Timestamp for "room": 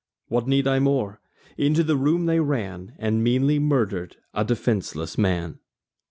1.95-2.25